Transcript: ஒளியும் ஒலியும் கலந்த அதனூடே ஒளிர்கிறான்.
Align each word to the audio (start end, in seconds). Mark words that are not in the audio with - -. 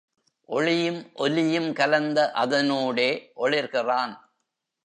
ஒளியும் 0.49 1.11
ஒலியும் 1.15 1.69
கலந்த 1.73 2.19
அதனூடே 2.35 3.09
ஒளிர்கிறான். 3.35 4.13